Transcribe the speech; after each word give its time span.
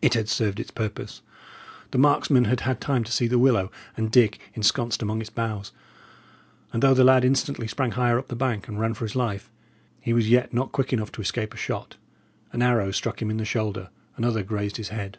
It 0.00 0.14
had 0.14 0.28
served 0.28 0.60
its 0.60 0.70
purpose. 0.70 1.20
The 1.90 1.98
marksmen 1.98 2.44
had 2.44 2.60
had 2.60 2.80
time 2.80 3.02
to 3.02 3.10
see 3.10 3.26
the 3.26 3.40
willow, 3.40 3.72
and 3.96 4.08
Dick 4.08 4.38
ensconced 4.54 5.02
among 5.02 5.20
its 5.20 5.30
boughs; 5.30 5.72
and 6.72 6.80
though 6.80 6.94
the 6.94 7.02
lad 7.02 7.24
instantly 7.24 7.66
sprang 7.66 7.90
higher 7.90 8.20
up 8.20 8.28
the 8.28 8.36
bank, 8.36 8.68
and 8.68 8.78
ran 8.78 8.94
for 8.94 9.04
his 9.04 9.16
life, 9.16 9.50
he 10.00 10.12
was 10.12 10.30
yet 10.30 10.54
not 10.54 10.70
quick 10.70 10.92
enough 10.92 11.10
to 11.10 11.22
escape 11.22 11.52
a 11.52 11.56
shot. 11.56 11.96
An 12.52 12.62
arrow 12.62 12.92
struck 12.92 13.20
him 13.20 13.28
in 13.28 13.36
the 13.38 13.44
shoulder, 13.44 13.90
another 14.16 14.44
grazed 14.44 14.76
his 14.76 14.90
head. 14.90 15.18